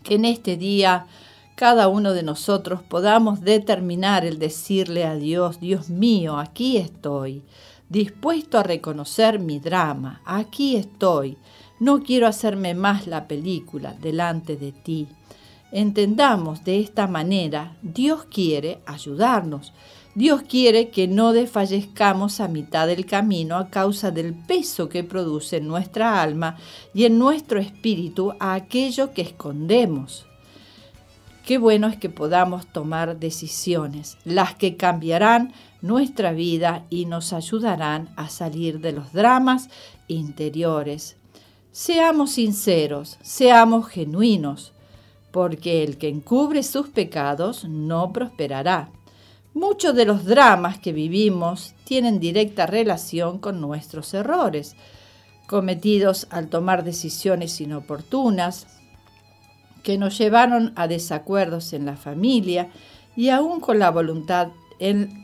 Que 0.04 0.14
en 0.14 0.26
este 0.26 0.56
día 0.56 1.08
cada 1.56 1.88
uno 1.88 2.12
de 2.12 2.22
nosotros 2.22 2.82
podamos 2.82 3.40
determinar 3.40 4.24
el 4.24 4.38
decirle 4.38 5.04
a 5.04 5.16
Dios, 5.16 5.58
Dios 5.58 5.90
mío, 5.90 6.38
aquí 6.38 6.76
estoy, 6.76 7.42
dispuesto 7.88 8.60
a 8.60 8.62
reconocer 8.62 9.40
mi 9.40 9.58
drama, 9.58 10.22
aquí 10.24 10.76
estoy, 10.76 11.36
no 11.80 12.04
quiero 12.04 12.28
hacerme 12.28 12.74
más 12.74 13.08
la 13.08 13.26
película 13.26 13.92
delante 14.00 14.56
de 14.56 14.70
ti 14.70 15.08
entendamos 15.74 16.64
de 16.64 16.78
esta 16.78 17.08
manera, 17.08 17.76
Dios 17.82 18.26
quiere 18.30 18.78
ayudarnos. 18.86 19.72
Dios 20.14 20.42
quiere 20.42 20.90
que 20.90 21.08
no 21.08 21.32
desfallezcamos 21.32 22.38
a 22.38 22.46
mitad 22.46 22.86
del 22.86 23.04
camino 23.04 23.56
a 23.56 23.70
causa 23.70 24.12
del 24.12 24.34
peso 24.34 24.88
que 24.88 25.02
produce 25.02 25.56
en 25.56 25.66
nuestra 25.66 26.22
alma 26.22 26.56
y 26.94 27.06
en 27.06 27.18
nuestro 27.18 27.58
espíritu 27.58 28.32
a 28.38 28.54
aquello 28.54 29.12
que 29.12 29.22
escondemos. 29.22 30.26
Qué 31.44 31.58
bueno 31.58 31.88
es 31.88 31.96
que 31.96 32.08
podamos 32.08 32.72
tomar 32.72 33.18
decisiones, 33.18 34.16
las 34.24 34.54
que 34.54 34.76
cambiarán 34.76 35.52
nuestra 35.82 36.30
vida 36.32 36.86
y 36.88 37.06
nos 37.06 37.32
ayudarán 37.32 38.10
a 38.14 38.28
salir 38.28 38.78
de 38.78 38.92
los 38.92 39.12
dramas 39.12 39.68
interiores. 40.06 41.16
Seamos 41.72 42.30
sinceros, 42.30 43.18
seamos 43.22 43.88
genuinos 43.88 44.73
porque 45.34 45.82
el 45.82 45.98
que 45.98 46.08
encubre 46.08 46.62
sus 46.62 46.90
pecados 46.90 47.64
no 47.64 48.12
prosperará. 48.12 48.90
Muchos 49.52 49.96
de 49.96 50.04
los 50.04 50.24
dramas 50.24 50.78
que 50.78 50.92
vivimos 50.92 51.74
tienen 51.82 52.20
directa 52.20 52.66
relación 52.66 53.40
con 53.40 53.60
nuestros 53.60 54.14
errores, 54.14 54.76
cometidos 55.48 56.28
al 56.30 56.46
tomar 56.46 56.84
decisiones 56.84 57.60
inoportunas, 57.60 58.68
que 59.82 59.98
nos 59.98 60.16
llevaron 60.16 60.72
a 60.76 60.86
desacuerdos 60.86 61.72
en 61.72 61.84
la 61.84 61.96
familia 61.96 62.68
y 63.16 63.30
aún 63.30 63.58
con 63.58 63.80
la 63.80 63.90
voluntad, 63.90 64.50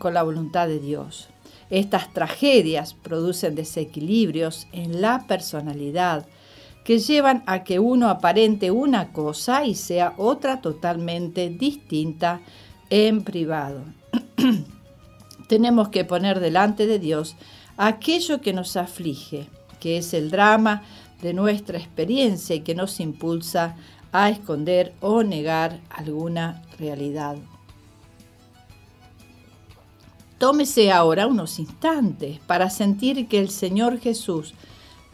con 0.01 0.13
la 0.13 0.25
voluntad 0.25 0.67
de 0.67 0.81
Dios. 0.81 1.29
Estas 1.71 2.13
tragedias 2.13 2.95
producen 2.95 3.55
desequilibrios 3.55 4.67
en 4.73 5.03
la 5.03 5.29
personalidad, 5.29 6.27
que 6.91 6.99
llevan 6.99 7.45
a 7.47 7.63
que 7.63 7.79
uno 7.79 8.09
aparente 8.09 8.73
una 8.73 9.13
cosa 9.13 9.65
y 9.65 9.77
sea 9.77 10.13
otra 10.17 10.61
totalmente 10.61 11.49
distinta 11.49 12.41
en 12.91 13.23
privado. 13.23 13.85
Tenemos 15.47 15.91
que 15.91 16.05
poner 16.05 16.41
delante 16.41 16.89
de 16.89 16.99
Dios 16.99 17.37
aquello 17.77 18.41
que 18.41 18.53
nos 18.53 18.77
aflige, 18.77 19.47
que 19.79 19.99
es 19.99 20.13
el 20.15 20.33
drama 20.33 20.83
de 21.23 21.33
nuestra 21.33 21.79
experiencia 21.79 22.57
y 22.57 22.63
que 22.63 22.75
nos 22.75 22.99
impulsa 22.99 23.77
a 24.11 24.29
esconder 24.29 24.93
o 25.01 25.23
negar 25.23 25.79
alguna 25.91 26.61
realidad. 26.77 27.37
Tómese 30.39 30.91
ahora 30.91 31.29
unos 31.29 31.61
instantes 31.61 32.41
para 32.49 32.69
sentir 32.69 33.29
que 33.29 33.39
el 33.39 33.51
Señor 33.51 34.01
Jesús 34.01 34.55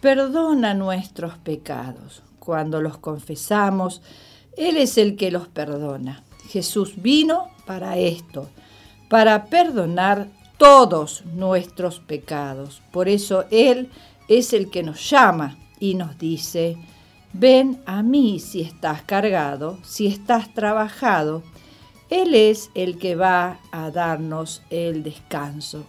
perdona 0.01 0.75
nuestros 0.75 1.39
pecados. 1.39 2.23
Cuando 2.39 2.81
los 2.81 2.99
confesamos, 2.99 4.03
Él 4.57 4.77
es 4.77 4.99
el 4.99 5.17
que 5.17 5.31
los 5.31 5.49
perdona. 5.49 6.23
Jesús 6.49 6.95
vino 6.97 7.49
para 7.67 7.97
esto, 7.99 8.49
para 9.09 9.47
perdonar 9.47 10.29
todos 10.59 11.25
nuestros 11.27 12.01
pecados. 12.01 12.83
Por 12.93 13.09
eso 13.09 13.45
Él 13.51 13.91
es 14.29 14.53
el 14.53 14.71
que 14.71 14.83
nos 14.83 15.11
llama 15.11 15.59
y 15.81 15.95
nos 15.95 16.19
dice, 16.19 16.77
ven 17.33 17.83
a 17.87 18.03
mí 18.03 18.39
si 18.39 18.61
estás 18.61 19.03
cargado, 19.03 19.79
si 19.83 20.07
estás 20.07 20.55
trabajado. 20.55 21.43
Él 22.09 22.35
es 22.35 22.71
el 22.75 22.99
que 22.99 23.17
va 23.17 23.59
a 23.73 23.91
darnos 23.91 24.63
el 24.71 25.03
descanso 25.03 25.85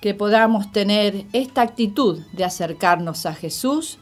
que 0.00 0.14
podamos 0.14 0.72
tener 0.72 1.26
esta 1.32 1.62
actitud 1.62 2.20
de 2.32 2.44
acercarnos 2.44 3.26
a 3.26 3.34
Jesús 3.34 3.98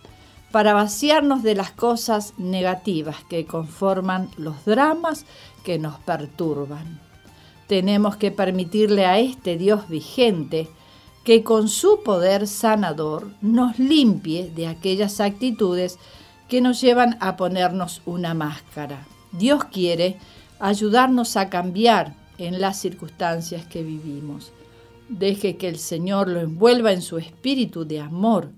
para 0.51 0.73
vaciarnos 0.73 1.43
de 1.43 1.55
las 1.55 1.73
cosas 1.73 2.35
negativas 2.39 3.17
que 3.29 3.47
conforman 3.47 4.31
los 4.37 4.65
dramas 4.65 5.27
que 5.65 5.79
nos 5.79 5.99
perturban. 5.99 7.01
Tenemos 7.67 8.17
que 8.17 8.31
permitirle 8.31 9.05
a 9.05 9.19
este 9.19 9.59
Dios 9.59 9.89
vigente 9.89 10.69
que 11.25 11.43
con 11.43 11.69
su 11.69 12.03
poder 12.03 12.47
sanador 12.47 13.29
nos 13.43 13.79
limpie 13.79 14.51
de 14.51 14.67
aquellas 14.67 15.21
actitudes 15.21 15.99
que 16.49 16.63
nos 16.63 16.81
llevan 16.81 17.19
a 17.21 17.37
ponernos 17.37 18.01
una 18.07 18.33
máscara. 18.33 19.07
Dios 19.33 19.65
quiere 19.65 20.17
ayudarnos 20.59 21.37
a 21.37 21.51
cambiar 21.51 22.15
en 22.39 22.61
las 22.61 22.79
circunstancias 22.79 23.67
que 23.67 23.83
vivimos. 23.83 24.53
Deje 25.09 25.57
que 25.57 25.69
el 25.69 25.79
Señor 25.79 26.29
lo 26.29 26.41
envuelva 26.41 26.93
en 26.93 27.01
su 27.01 27.17
espíritu 27.17 27.87
de 27.87 28.01
amor. 28.01 28.51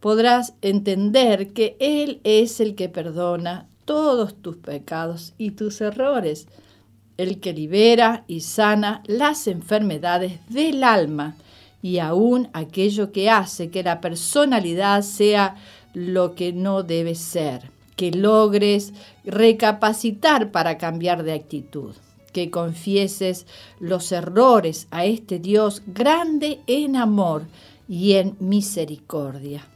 Podrás 0.00 0.54
entender 0.60 1.52
que 1.52 1.76
Él 1.78 2.20
es 2.24 2.58
el 2.60 2.74
que 2.74 2.88
perdona 2.88 3.68
todos 3.84 4.34
tus 4.34 4.56
pecados 4.56 5.34
y 5.38 5.52
tus 5.52 5.80
errores, 5.80 6.48
el 7.16 7.38
que 7.38 7.52
libera 7.52 8.24
y 8.26 8.40
sana 8.40 9.02
las 9.06 9.46
enfermedades 9.46 10.40
del 10.48 10.82
alma 10.82 11.36
y 11.80 11.98
aún 11.98 12.48
aquello 12.54 13.12
que 13.12 13.30
hace 13.30 13.70
que 13.70 13.84
la 13.84 14.00
personalidad 14.00 15.02
sea 15.02 15.54
lo 15.92 16.34
que 16.34 16.52
no 16.52 16.82
debe 16.82 17.14
ser, 17.14 17.70
que 17.94 18.10
logres 18.10 18.92
recapacitar 19.24 20.50
para 20.50 20.76
cambiar 20.76 21.22
de 21.22 21.34
actitud 21.34 21.94
que 22.34 22.50
confieses 22.50 23.46
los 23.80 24.12
errores 24.12 24.88
a 24.90 25.06
este 25.06 25.38
Dios 25.38 25.82
grande 25.86 26.60
en 26.66 26.96
amor 26.96 27.46
y 27.88 28.14
en 28.14 28.36
misericordia. 28.40 29.66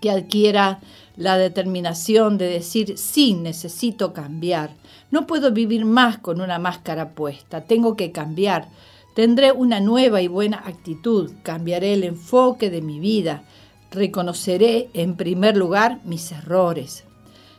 que 0.00 0.10
adquiera 0.10 0.80
la 1.16 1.38
determinación 1.38 2.36
de 2.36 2.46
decir, 2.46 2.98
sí, 2.98 3.32
necesito 3.32 4.12
cambiar. 4.12 4.74
No 5.10 5.26
puedo 5.26 5.50
vivir 5.50 5.86
más 5.86 6.18
con 6.18 6.42
una 6.42 6.58
máscara 6.58 7.10
puesta, 7.10 7.62
tengo 7.62 7.96
que 7.96 8.12
cambiar. 8.12 8.68
Tendré 9.14 9.52
una 9.52 9.80
nueva 9.80 10.20
y 10.20 10.28
buena 10.28 10.58
actitud, 10.66 11.32
cambiaré 11.42 11.94
el 11.94 12.04
enfoque 12.04 12.68
de 12.68 12.82
mi 12.82 12.98
vida, 13.00 13.44
reconoceré 13.90 14.90
en 14.92 15.16
primer 15.16 15.56
lugar 15.56 16.00
mis 16.04 16.32
errores. 16.32 17.03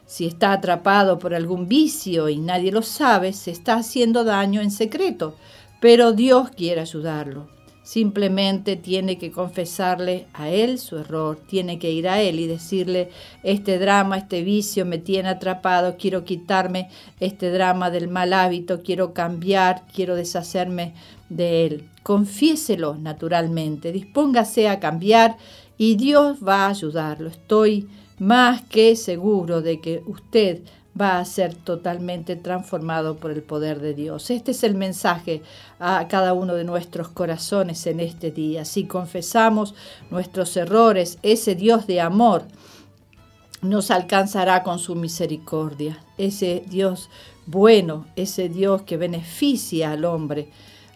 Si 0.06 0.26
está 0.26 0.54
atrapado 0.54 1.18
por 1.18 1.34
algún 1.34 1.68
vicio 1.68 2.30
y 2.30 2.38
nadie 2.38 2.72
lo 2.72 2.82
sabe, 2.82 3.34
se 3.34 3.52
está 3.52 3.76
haciendo 3.76 4.24
daño 4.24 4.62
en 4.62 4.72
secreto, 4.72 5.36
pero 5.80 6.12
Dios 6.12 6.50
quiere 6.52 6.82
ayudarlo. 6.82 7.48
Simplemente 7.86 8.78
tiene 8.78 9.20
que 9.20 9.32
confesarle 9.32 10.26
a 10.34 10.50
él 10.50 10.80
su 10.80 10.98
error, 10.98 11.38
tiene 11.46 11.78
que 11.78 11.91
ir 11.91 12.10
a 12.10 12.20
él 12.20 12.39
y 12.39 12.48
decirle, 12.48 13.12
este 13.44 13.78
drama, 13.78 14.18
este 14.18 14.41
vicio 14.41 14.88
me 14.88 14.98
tiene 14.98 15.30
atrapado, 15.30 15.96
quiero 15.96 16.24
quitarme 16.26 16.89
este 17.20 17.52
drama 17.52 17.91
del 17.91 18.08
mal 18.08 18.34
hábito, 18.34 18.82
quiero 18.82 19.13
cambiar, 19.13 19.84
quiero 19.94 20.15
deshacerme 20.15 20.96
de 21.30 21.68
él. 21.68 21.89
Confiéselo 22.02 22.96
naturalmente, 22.96 23.91
dispóngase 23.91 24.68
a 24.68 24.80
cambiar 24.80 25.38
y 25.78 25.96
Dios 25.96 26.39
va 26.39 26.65
a 26.65 26.70
ayudarlo. 26.70 27.30
Estoy 27.30 27.88
más 28.19 28.62
que 28.63 28.95
seguro 28.95 29.62
de 29.62 29.80
que 29.80 30.04
usted 30.08 30.62
va 30.99 31.19
a 31.19 31.25
ser 31.25 31.54
totalmente 31.54 32.36
transformado 32.38 33.17
por 33.17 33.32
el 33.32 33.43
poder 33.43 33.82
de 33.82 33.93
Dios. 33.93 34.30
Este 34.30 34.51
es 34.51 34.63
el 34.63 34.75
mensaje 34.75 35.41
a 35.80 36.08
cada 36.08 36.34
uno 36.34 36.54
de 36.54 36.63
nuestros 36.63 37.10
corazones 37.10 37.86
en 37.86 37.99
este 37.99 38.32
día. 38.32 38.63
Si 38.63 38.86
confesamos 38.86 39.75
nuestros 40.10 40.56
errores, 40.56 41.17
ese 41.21 41.56
Dios 41.56 41.86
de 41.86 41.99
amor 41.99 42.43
nos 43.62 43.91
alcanzará 43.91 44.63
con 44.63 44.80
su 44.80 44.95
misericordia. 44.95 45.99
Ese 46.17 46.63
Dios 46.67 47.10
bueno, 47.45 48.06
ese 48.15 48.49
Dios 48.49 48.84
que 48.84 48.97
beneficia 48.97 49.91
al 49.91 50.06
hombre, 50.06 50.47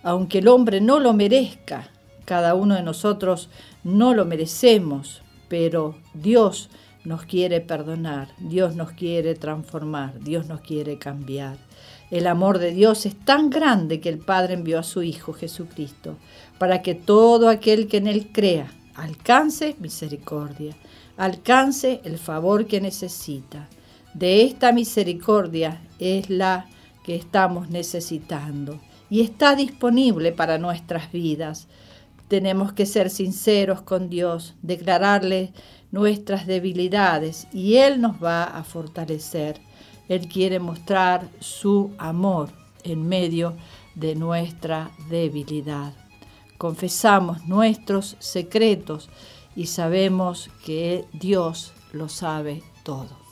aunque 0.02 0.40
el 0.40 0.48
hombre 0.48 0.82
no 0.82 1.00
lo 1.00 1.14
merezca. 1.14 1.90
Cada 2.26 2.56
uno 2.56 2.76
de 2.76 2.84
nosotros 2.84 3.50
no 3.84 4.14
lo 4.14 4.24
merecemos, 4.24 5.22
pero 5.48 5.96
Dios 6.14 6.70
nos 7.06 7.26
quiere 7.26 7.62
perdonar, 7.62 8.30
Dios 8.40 8.76
nos 8.76 8.92
quiere 8.92 9.36
transformar, 9.36 10.20
Dios 10.20 10.48
nos 10.48 10.62
quiere 10.62 10.98
cambiar. 10.98 11.58
El 12.12 12.28
amor 12.28 12.58
de 12.60 12.72
Dios 12.72 13.06
es 13.06 13.16
tan 13.16 13.50
grande 13.50 14.02
que 14.02 14.10
el 14.10 14.18
Padre 14.18 14.56
envió 14.56 14.80
a 14.80 14.84
su 14.84 15.04
Hijo 15.04 15.34
Jesucristo 15.34 16.18
para 16.58 16.82
que 16.82 16.96
todo 16.96 17.50
aquel 17.50 17.88
que 17.88 17.98
en 17.98 18.08
Él 18.08 18.30
crea 18.32 18.72
alcance 18.96 19.76
misericordia, 19.80 20.76
alcance 21.18 22.02
el 22.04 22.18
favor 22.18 22.66
que 22.66 22.82
necesita. 22.82 23.70
De 24.14 24.44
esta 24.44 24.72
misericordia 24.72 25.82
es 26.00 26.30
la 26.30 26.68
que 27.04 27.16
estamos 27.16 27.70
necesitando 27.70 28.80
y 29.10 29.22
está 29.22 29.56
disponible 29.56 30.32
para 30.32 30.58
nuestras 30.58 31.12
vidas. 31.12 31.68
Tenemos 32.28 32.74
que 32.74 32.86
ser 32.86 33.10
sinceros 33.10 33.82
con 33.82 34.10
Dios, 34.10 34.56
declararle 34.62 35.54
nuestras 35.92 36.46
debilidades 36.46 37.48
y 37.52 37.76
Él 37.76 38.02
nos 38.02 38.24
va 38.24 38.44
a 38.44 38.64
fortalecer. 38.64 39.62
Él 40.08 40.28
quiere 40.28 40.60
mostrar 40.60 41.30
su 41.40 41.92
amor 41.98 42.50
en 42.84 43.08
medio 43.08 43.56
de 43.96 44.16
nuestra 44.16 44.92
debilidad. 45.10 45.94
Confesamos 46.58 47.46
nuestros 47.46 48.16
secretos 48.20 49.10
y 49.56 49.68
sabemos 49.68 50.50
que 50.66 51.06
Dios 51.14 51.74
lo 51.94 52.10
sabe 52.10 52.64
todo. 52.84 53.30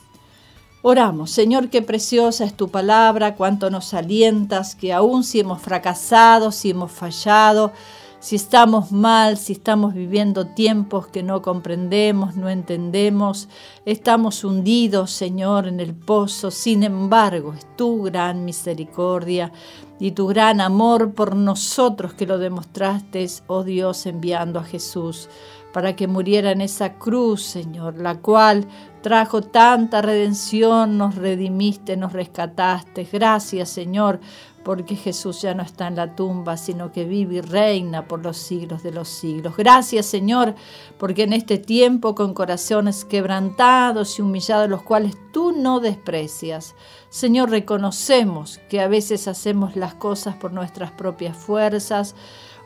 Oramos, 0.82 1.32
Señor, 1.32 1.70
qué 1.70 1.82
preciosa 1.82 2.44
es 2.44 2.56
tu 2.56 2.70
palabra, 2.70 3.34
cuánto 3.34 3.68
nos 3.68 3.94
alientas, 3.94 4.76
que 4.76 4.92
aún 4.92 5.24
si 5.24 5.40
hemos 5.40 5.60
fracasado, 5.60 6.52
si 6.52 6.70
hemos 6.70 6.92
fallado, 6.92 7.72
si 8.20 8.36
estamos 8.36 8.90
mal, 8.90 9.36
si 9.36 9.52
estamos 9.52 9.94
viviendo 9.94 10.46
tiempos 10.46 11.06
que 11.06 11.22
no 11.22 11.40
comprendemos, 11.40 12.36
no 12.36 12.48
entendemos, 12.48 13.48
estamos 13.84 14.42
hundidos, 14.42 15.10
Señor, 15.12 15.68
en 15.68 15.80
el 15.80 15.94
pozo. 15.94 16.50
Sin 16.50 16.82
embargo, 16.82 17.54
es 17.54 17.66
tu 17.76 18.02
gran 18.02 18.44
misericordia 18.44 19.52
y 20.00 20.12
tu 20.12 20.26
gran 20.26 20.60
amor 20.60 21.14
por 21.14 21.36
nosotros 21.36 22.12
que 22.14 22.26
lo 22.26 22.38
demostraste, 22.38 23.26
oh 23.46 23.62
Dios, 23.62 24.06
enviando 24.06 24.58
a 24.58 24.64
Jesús 24.64 25.28
para 25.72 25.94
que 25.94 26.08
muriera 26.08 26.50
en 26.50 26.60
esa 26.60 26.94
cruz, 26.94 27.42
Señor, 27.42 27.98
la 27.98 28.20
cual 28.20 28.66
trajo 29.02 29.42
tanta 29.42 30.02
redención, 30.02 30.98
nos 30.98 31.14
redimiste, 31.14 31.96
nos 31.96 32.12
rescataste. 32.12 33.06
Gracias, 33.12 33.68
Señor, 33.68 34.20
porque 34.62 34.96
Jesús 34.96 35.42
ya 35.42 35.54
no 35.54 35.62
está 35.62 35.86
en 35.86 35.96
la 35.96 36.14
tumba, 36.14 36.56
sino 36.56 36.92
que 36.92 37.04
vive 37.04 37.36
y 37.36 37.40
reina 37.40 38.06
por 38.06 38.22
los 38.22 38.36
siglos 38.36 38.82
de 38.82 38.92
los 38.92 39.08
siglos. 39.08 39.56
Gracias 39.56 40.06
Señor, 40.06 40.54
porque 40.98 41.22
en 41.22 41.32
este 41.32 41.58
tiempo 41.58 42.14
con 42.14 42.34
corazones 42.34 43.04
quebrantados 43.04 44.18
y 44.18 44.22
humillados, 44.22 44.68
los 44.68 44.82
cuales 44.82 45.16
tú 45.32 45.52
no 45.52 45.80
desprecias, 45.80 46.74
Señor, 47.10 47.50
reconocemos 47.50 48.60
que 48.68 48.80
a 48.80 48.88
veces 48.88 49.28
hacemos 49.28 49.76
las 49.76 49.94
cosas 49.94 50.36
por 50.36 50.52
nuestras 50.52 50.90
propias 50.92 51.36
fuerzas, 51.36 52.14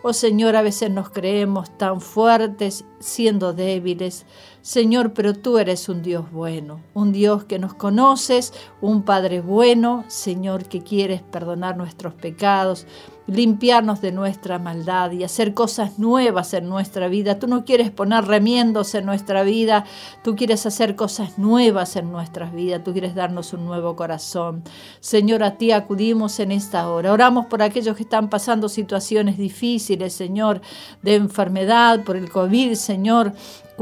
Oh 0.04 0.12
Señor, 0.12 0.56
a 0.56 0.62
veces 0.62 0.90
nos 0.90 1.10
creemos 1.10 1.78
tan 1.78 2.00
fuertes 2.00 2.84
siendo 2.98 3.52
débiles. 3.52 4.26
Señor, 4.60 5.12
pero 5.12 5.32
tú 5.32 5.58
eres 5.58 5.88
un 5.88 6.02
Dios 6.02 6.28
bueno, 6.32 6.80
un 6.92 7.12
Dios 7.12 7.44
que 7.44 7.60
nos 7.60 7.74
conoces, 7.74 8.52
un 8.80 9.04
Padre 9.04 9.40
bueno, 9.40 10.04
Señor, 10.08 10.64
que 10.64 10.82
quieres 10.82 11.22
perdonar 11.22 11.76
nuestros 11.76 12.14
pecados, 12.14 12.84
limpiarnos 13.26 14.00
de 14.00 14.12
nuestra 14.12 14.58
maldad 14.58 15.12
y 15.12 15.24
hacer 15.24 15.54
cosas 15.54 15.98
nuevas 15.98 16.54
en 16.54 16.68
nuestra 16.68 17.08
vida. 17.08 17.38
Tú 17.38 17.46
no 17.46 17.64
quieres 17.64 17.90
poner 17.90 18.24
remiendos 18.24 18.94
en 18.94 19.06
nuestra 19.06 19.42
vida, 19.42 19.84
tú 20.22 20.36
quieres 20.36 20.66
hacer 20.66 20.96
cosas 20.96 21.38
nuevas 21.38 21.96
en 21.96 22.10
nuestras 22.10 22.52
vidas, 22.52 22.82
tú 22.84 22.92
quieres 22.92 23.14
darnos 23.14 23.52
un 23.52 23.64
nuevo 23.64 23.96
corazón. 23.96 24.62
Señor, 25.00 25.42
a 25.42 25.56
ti 25.56 25.72
acudimos 25.72 26.40
en 26.40 26.52
esta 26.52 26.88
hora. 26.88 27.12
Oramos 27.12 27.46
por 27.46 27.62
aquellos 27.62 27.96
que 27.96 28.02
están 28.02 28.28
pasando 28.28 28.68
situaciones 28.68 29.38
difíciles, 29.38 30.12
Señor, 30.12 30.60
de 31.02 31.14
enfermedad, 31.14 32.04
por 32.04 32.16
el 32.16 32.30
COVID, 32.30 32.74
Señor 32.74 33.32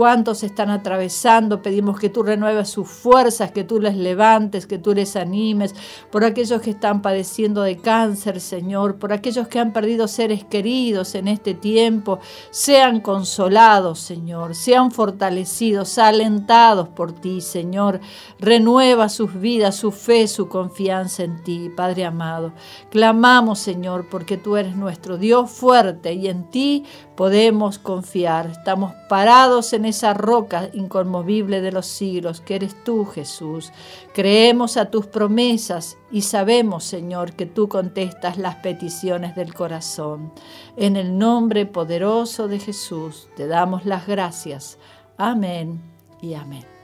cuántos 0.00 0.44
están 0.44 0.70
atravesando. 0.70 1.60
Pedimos 1.60 2.00
que 2.00 2.08
tú 2.08 2.22
renueves 2.22 2.70
sus 2.70 2.88
fuerzas, 2.88 3.52
que 3.52 3.64
tú 3.64 3.82
les 3.82 3.94
levantes, 3.94 4.66
que 4.66 4.78
tú 4.78 4.94
les 4.94 5.14
animes. 5.14 5.74
Por 6.10 6.24
aquellos 6.24 6.62
que 6.62 6.70
están 6.70 7.02
padeciendo 7.02 7.60
de 7.60 7.76
cáncer, 7.76 8.40
Señor. 8.40 8.96
Por 8.96 9.12
aquellos 9.12 9.46
que 9.48 9.58
han 9.58 9.74
perdido 9.74 10.08
seres 10.08 10.42
queridos 10.42 11.14
en 11.14 11.28
este 11.28 11.52
tiempo. 11.52 12.18
Sean 12.48 13.00
consolados, 13.00 13.98
Señor. 13.98 14.54
Sean 14.54 14.90
fortalecidos, 14.90 15.98
alentados 15.98 16.88
por 16.88 17.12
ti, 17.12 17.42
Señor. 17.42 18.00
Renueva 18.38 19.10
sus 19.10 19.38
vidas, 19.38 19.76
su 19.76 19.92
fe, 19.92 20.28
su 20.28 20.48
confianza 20.48 21.24
en 21.24 21.44
ti, 21.44 21.70
Padre 21.76 22.06
amado. 22.06 22.54
Clamamos, 22.90 23.58
Señor, 23.58 24.08
porque 24.10 24.38
tú 24.38 24.56
eres 24.56 24.76
nuestro 24.76 25.18
Dios 25.18 25.50
fuerte 25.50 26.14
y 26.14 26.28
en 26.28 26.48
ti 26.50 26.86
podemos 27.16 27.78
confiar. 27.78 28.46
Estamos 28.46 28.94
parados 29.10 29.74
en 29.74 29.89
esa 29.90 30.14
roca 30.14 30.70
inconmovible 30.72 31.60
de 31.60 31.72
los 31.72 31.86
siglos, 31.86 32.40
que 32.40 32.56
eres 32.56 32.82
tú, 32.82 33.04
Jesús. 33.04 33.72
Creemos 34.14 34.76
a 34.76 34.90
tus 34.90 35.06
promesas 35.06 35.98
y 36.10 36.22
sabemos, 36.22 36.84
Señor, 36.84 37.34
que 37.34 37.46
tú 37.46 37.68
contestas 37.68 38.38
las 38.38 38.56
peticiones 38.56 39.36
del 39.36 39.52
corazón. 39.52 40.32
En 40.76 40.96
el 40.96 41.18
nombre 41.18 41.66
poderoso 41.66 42.48
de 42.48 42.58
Jesús 42.58 43.28
te 43.36 43.46
damos 43.46 43.84
las 43.84 44.06
gracias. 44.06 44.78
Amén 45.18 45.80
y 46.22 46.34
amén. 46.34 46.79